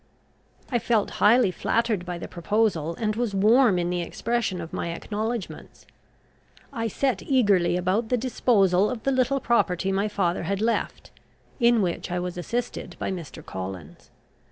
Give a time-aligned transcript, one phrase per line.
[0.71, 4.89] I felt highly flattered by the proposal, and was warm in the expression of my
[4.89, 5.85] acknowledgments.
[6.73, 11.11] I set eagerly about the disposal of the little property my father had left,
[11.59, 13.45] in which I was assisted by Mr.
[13.45, 14.09] Collins.